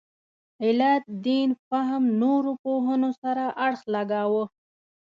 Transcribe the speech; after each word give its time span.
علت 0.63 1.03
دین 1.25 1.49
فهم 1.67 2.03
نورو 2.21 2.51
پوهنو 2.63 3.09
سره 3.21 3.45
اړخ 3.65 3.81
لګاوه. 3.93 4.43